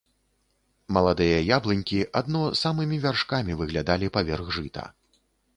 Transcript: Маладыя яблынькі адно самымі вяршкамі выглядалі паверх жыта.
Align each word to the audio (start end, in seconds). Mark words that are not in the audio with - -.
Маладыя 0.97 1.35
яблынькі 1.57 1.99
адно 2.21 2.41
самымі 2.63 2.97
вяршкамі 3.05 3.59
выглядалі 3.63 4.11
паверх 4.17 4.53
жыта. 4.61 4.83